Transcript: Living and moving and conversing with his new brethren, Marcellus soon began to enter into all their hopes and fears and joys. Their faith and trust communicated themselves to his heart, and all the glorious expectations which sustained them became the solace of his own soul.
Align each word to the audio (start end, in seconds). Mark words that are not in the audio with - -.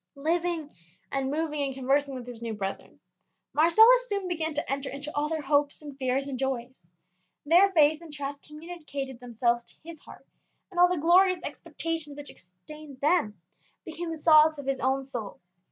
Living 0.15 0.75
and 1.11 1.29
moving 1.29 1.61
and 1.61 1.75
conversing 1.75 2.15
with 2.15 2.25
his 2.25 2.41
new 2.41 2.55
brethren, 2.55 2.99
Marcellus 3.53 4.09
soon 4.09 4.27
began 4.27 4.51
to 4.51 4.67
enter 4.71 4.89
into 4.89 5.15
all 5.15 5.29
their 5.29 5.43
hopes 5.43 5.79
and 5.83 5.95
fears 5.99 6.25
and 6.25 6.39
joys. 6.39 6.91
Their 7.45 7.71
faith 7.71 8.01
and 8.01 8.11
trust 8.11 8.41
communicated 8.41 9.19
themselves 9.19 9.63
to 9.65 9.75
his 9.83 9.99
heart, 9.99 10.25
and 10.71 10.79
all 10.79 10.87
the 10.89 10.97
glorious 10.97 11.43
expectations 11.43 12.15
which 12.15 12.29
sustained 12.35 12.99
them 12.99 13.39
became 13.85 14.09
the 14.09 14.17
solace 14.17 14.57
of 14.57 14.65
his 14.65 14.79
own 14.79 15.05
soul. 15.05 15.39